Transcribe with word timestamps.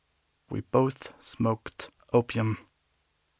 We 0.49 0.61
both 0.61 1.13
smoked 1.23 1.91
opium. 2.11 2.57